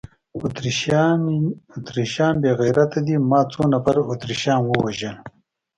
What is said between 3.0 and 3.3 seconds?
دي،